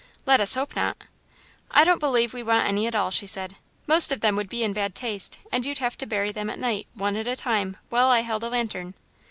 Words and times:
"Let 0.25 0.41
us 0.41 0.55
hope 0.55 0.75
not." 0.75 0.97
"I 1.69 1.83
don't 1.83 1.99
believe 1.99 2.33
we 2.33 2.41
want 2.41 2.67
any 2.67 2.87
at 2.87 2.95
all," 2.95 3.11
she 3.11 3.27
said. 3.27 3.55
"Most 3.85 4.11
of 4.11 4.21
them 4.21 4.35
would 4.35 4.49
be 4.49 4.63
in 4.63 4.73
bad 4.73 4.95
taste, 4.95 5.37
and 5.51 5.63
you'd 5.63 5.77
have 5.77 5.95
to 5.99 6.07
bury 6.07 6.31
them 6.31 6.49
at 6.49 6.57
night, 6.57 6.87
one 6.95 7.15
at 7.15 7.27
a 7.27 7.35
time, 7.35 7.77
while 7.89 8.09
I 8.09 8.21
held 8.21 8.43
a 8.43 8.49
lantern." 8.49 8.95